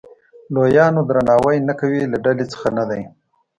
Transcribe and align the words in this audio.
لویانو 0.53 1.01
درناوی 1.09 1.57
نه 1.67 1.73
کوي 1.79 2.01
له 2.11 2.17
ډلې 2.25 2.45
څخه 2.53 2.67
نه 2.77 2.83
دی. 2.89 3.01